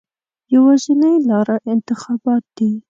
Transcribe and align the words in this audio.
یوازینۍ 0.53 1.15
لاره 1.29 1.55
انتخابات 1.73 2.43
دي. 2.57 2.71